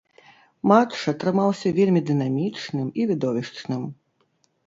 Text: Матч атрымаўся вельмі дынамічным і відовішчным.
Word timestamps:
Матч 0.69 1.01
атрымаўся 1.11 1.73
вельмі 1.79 2.01
дынамічным 2.09 2.87
і 3.03 3.07
відовішчным. 3.13 3.87